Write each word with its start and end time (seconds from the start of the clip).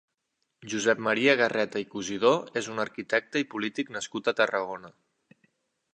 Josep 0.71 1.03
Maria 1.07 1.35
Garreta 1.41 1.83
i 1.83 1.85
Cusidó 1.91 2.33
és 2.63 2.71
un 2.77 2.85
arquitecte 2.87 3.45
i 3.45 3.49
polític 3.55 3.95
nascut 3.99 4.33
a 4.33 4.37
Tarragona. 4.41 4.95